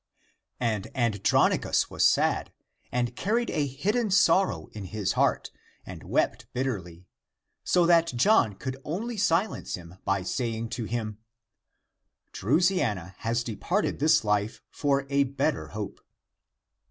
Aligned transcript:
And 0.59 0.87
Andronicus 0.95 1.91
was 1.91 2.03
sad, 2.03 2.51
and 2.91 3.15
carried 3.15 3.51
a 3.51 3.67
hid 3.67 3.91
den 3.91 4.09
sorrow 4.09 4.65
in 4.71 4.85
his 4.85 5.11
heart, 5.11 5.51
and 5.85 6.01
wept 6.01 6.47
bitterly, 6.53 7.05
so 7.63 7.85
that 7.85 8.07
John 8.07 8.55
could 8.55 8.77
only 8.83 9.15
silence 9.15 9.75
him 9.75 9.99
by 10.03 10.23
saying 10.23 10.69
to 10.69 10.85
him," 10.85 11.19
Drusiana 12.33 13.13
has 13.19 13.43
departed 13.43 13.99
this 13.99 14.23
life 14.25 14.63
for 14.71 15.05
a 15.11 15.25
better 15.25 15.67
hope." 15.67 15.99